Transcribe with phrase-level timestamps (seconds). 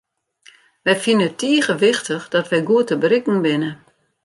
[0.85, 3.71] Wy fine it tige wichtich dat wy goed te berikken binne.